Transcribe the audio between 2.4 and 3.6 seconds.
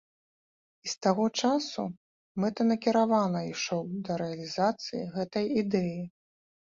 мэтанакіравана